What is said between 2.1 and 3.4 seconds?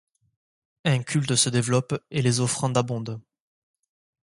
les offrandes abondent.